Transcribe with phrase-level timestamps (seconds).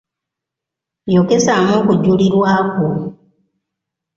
[1.15, 2.89] Yokesaamu okujulirwa kwo.